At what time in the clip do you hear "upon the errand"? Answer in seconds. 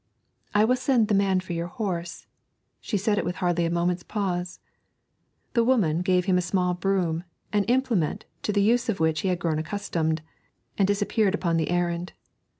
11.35-12.13